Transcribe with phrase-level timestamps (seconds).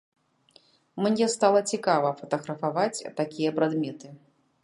[1.07, 4.07] Мне стала цікава фатаграфаваць такія прадметы.